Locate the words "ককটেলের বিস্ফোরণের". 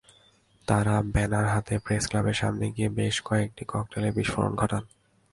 3.67-4.59